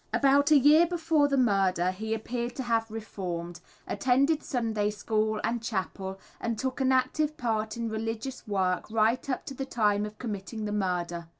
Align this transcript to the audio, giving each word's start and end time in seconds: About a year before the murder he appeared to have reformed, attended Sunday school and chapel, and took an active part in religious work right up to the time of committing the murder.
About 0.11 0.49
a 0.49 0.57
year 0.57 0.87
before 0.87 1.27
the 1.27 1.37
murder 1.37 1.91
he 1.91 2.15
appeared 2.15 2.55
to 2.55 2.63
have 2.63 2.89
reformed, 2.89 3.59
attended 3.85 4.41
Sunday 4.41 4.89
school 4.89 5.39
and 5.43 5.61
chapel, 5.61 6.19
and 6.39 6.57
took 6.57 6.81
an 6.81 6.91
active 6.91 7.37
part 7.37 7.77
in 7.77 7.87
religious 7.87 8.47
work 8.47 8.89
right 8.89 9.29
up 9.29 9.45
to 9.45 9.53
the 9.53 9.63
time 9.63 10.03
of 10.07 10.17
committing 10.17 10.65
the 10.65 10.71
murder. 10.71 11.27